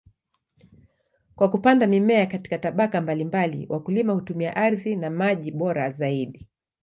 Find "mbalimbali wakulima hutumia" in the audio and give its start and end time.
3.01-4.55